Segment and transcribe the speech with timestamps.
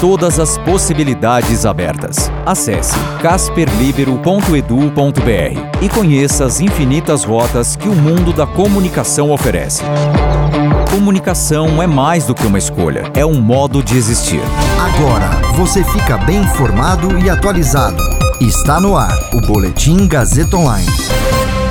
[0.00, 2.32] Todas as possibilidades abertas.
[2.46, 9.82] Acesse casperlibero.edu.br e conheça as infinitas rotas que o mundo da comunicação oferece.
[10.90, 14.40] Comunicação é mais do que uma escolha, é um modo de existir.
[14.80, 18.02] Agora você fica bem informado e atualizado.
[18.40, 20.88] Está no ar o Boletim Gazeta Online.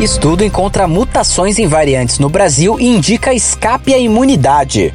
[0.00, 4.92] Estudo encontra mutações em variantes no Brasil e indica escape à imunidade.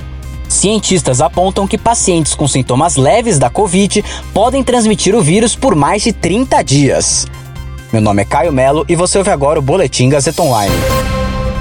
[0.62, 6.04] Cientistas apontam que pacientes com sintomas leves da Covid podem transmitir o vírus por mais
[6.04, 7.26] de 30 dias.
[7.92, 10.76] Meu nome é Caio Melo e você ouve agora o Boletim Gazeta Online.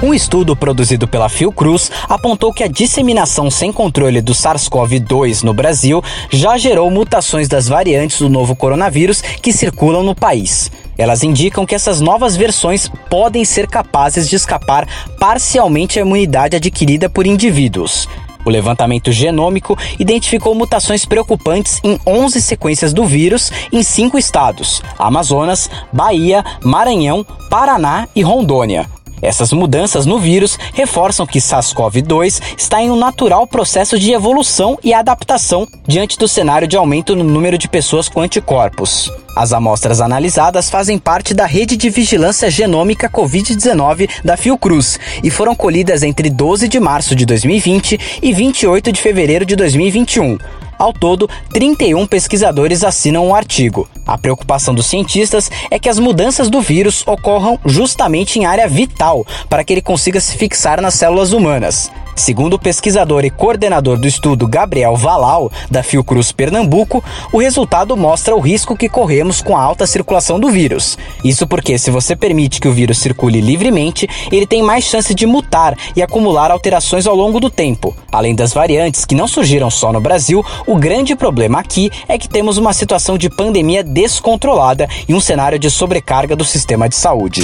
[0.03, 6.03] Um estudo produzido pela Fiocruz apontou que a disseminação sem controle do SARS-CoV-2 no Brasil
[6.29, 10.71] já gerou mutações das variantes do novo coronavírus que circulam no país.
[10.95, 14.87] Elas indicam que essas novas versões podem ser capazes de escapar
[15.19, 18.07] parcialmente à imunidade adquirida por indivíduos.
[18.45, 25.69] O levantamento genômico identificou mutações preocupantes em 11 sequências do vírus em cinco estados: Amazonas,
[25.91, 29.00] Bahia, Maranhão, Paraná e Rondônia.
[29.21, 34.93] Essas mudanças no vírus reforçam que SARS-CoV-2 está em um natural processo de evolução e
[34.93, 39.11] adaptação diante do cenário de aumento no número de pessoas com anticorpos.
[39.35, 45.55] As amostras analisadas fazem parte da rede de vigilância genômica Covid-19 da Fiocruz e foram
[45.55, 50.37] colhidas entre 12 de março de 2020 e 28 de fevereiro de 2021.
[50.77, 53.87] Ao todo, 31 pesquisadores assinam o um artigo.
[54.11, 59.25] A preocupação dos cientistas é que as mudanças do vírus ocorram justamente em área vital
[59.47, 61.89] para que ele consiga se fixar nas células humanas.
[62.15, 68.35] Segundo o pesquisador e coordenador do estudo Gabriel Valal, da Fiocruz Pernambuco, o resultado mostra
[68.35, 70.97] o risco que corremos com a alta circulação do vírus.
[71.23, 75.25] Isso porque, se você permite que o vírus circule livremente, ele tem mais chance de
[75.25, 77.95] mutar e acumular alterações ao longo do tempo.
[78.11, 82.29] Além das variantes que não surgiram só no Brasil, o grande problema aqui é que
[82.29, 87.43] temos uma situação de pandemia descontrolada e um cenário de sobrecarga do sistema de saúde.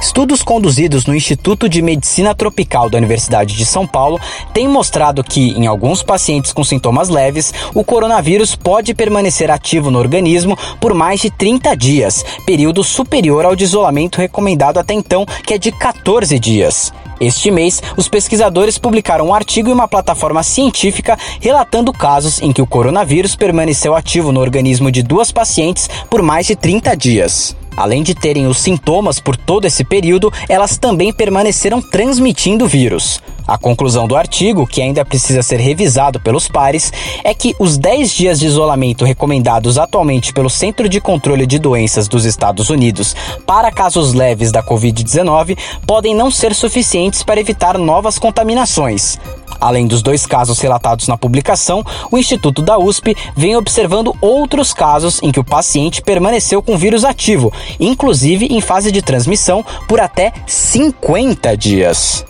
[0.00, 4.18] Estudos conduzidos no Instituto de Medicina Tropical da Universidade de São Paulo
[4.54, 9.98] têm mostrado que, em alguns pacientes com sintomas leves, o coronavírus pode permanecer ativo no
[9.98, 15.52] organismo por mais de 30 dias, período superior ao de isolamento recomendado até então, que
[15.52, 16.94] é de 14 dias.
[17.20, 22.62] Este mês, os pesquisadores publicaram um artigo em uma plataforma científica relatando casos em que
[22.62, 27.54] o coronavírus permaneceu ativo no organismo de duas pacientes por mais de 30 dias.
[27.76, 33.22] Além de terem os sintomas por todo esse período, elas também permaneceram transmitindo o vírus.
[33.50, 36.92] A conclusão do artigo, que ainda precisa ser revisado pelos pares,
[37.24, 42.06] é que os 10 dias de isolamento recomendados atualmente pelo Centro de Controle de Doenças
[42.06, 48.20] dos Estados Unidos para casos leves da Covid-19 podem não ser suficientes para evitar novas
[48.20, 49.18] contaminações.
[49.60, 55.20] Além dos dois casos relatados na publicação, o Instituto da USP vem observando outros casos
[55.24, 60.32] em que o paciente permaneceu com vírus ativo, inclusive em fase de transmissão, por até
[60.46, 62.29] 50 dias.